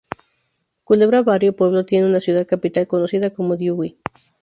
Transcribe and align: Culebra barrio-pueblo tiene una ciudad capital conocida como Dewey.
Culebra 0.83 1.21
barrio-pueblo 1.21 1.85
tiene 1.85 2.07
una 2.07 2.19
ciudad 2.19 2.47
capital 2.47 2.87
conocida 2.87 3.29
como 3.35 3.55
Dewey. 3.55 3.99